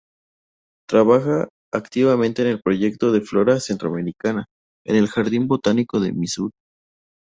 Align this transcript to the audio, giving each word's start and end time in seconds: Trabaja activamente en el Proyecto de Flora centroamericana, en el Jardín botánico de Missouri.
Trabaja 0.89 1.47
activamente 1.71 2.41
en 2.41 2.47
el 2.47 2.59
Proyecto 2.59 3.11
de 3.11 3.21
Flora 3.21 3.59
centroamericana, 3.59 4.45
en 4.83 4.95
el 4.95 5.07
Jardín 5.07 5.47
botánico 5.47 5.99
de 5.99 6.11
Missouri. 6.11 6.55